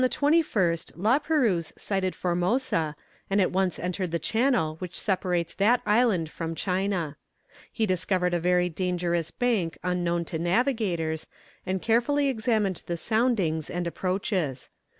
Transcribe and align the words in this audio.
Upon 0.01 0.31
the 0.31 0.41
21st 0.43 0.93
La 0.95 1.19
Perouse 1.19 1.73
sighted 1.77 2.15
Formosa, 2.15 2.95
and 3.29 3.39
at 3.39 3.51
once 3.51 3.77
entered 3.77 4.09
the 4.09 4.17
channel 4.17 4.77
which 4.77 4.99
separates 4.99 5.53
that 5.53 5.79
island 5.85 6.27
from 6.31 6.55
China. 6.55 7.17
He 7.71 7.85
discovered 7.85 8.33
a 8.33 8.39
very 8.39 8.67
dangerous 8.67 9.29
bank 9.29 9.77
unknown 9.83 10.25
to 10.25 10.39
navigators, 10.39 11.27
and 11.67 11.83
carefully 11.83 12.29
examined 12.29 12.81
the 12.87 12.97
soundings 12.97 13.69
and 13.69 13.85
approaches. 13.85 14.69